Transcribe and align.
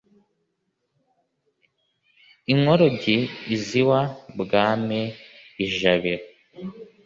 Inkorogi 2.53 3.17
iz'iwa 3.55 3.99
Bwami 4.39 5.01
ijabiro, 5.65 6.25